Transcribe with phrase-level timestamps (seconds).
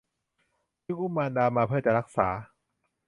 [0.85, 2.27] จึงอุ้มมารดามาเพื่อจะรักษา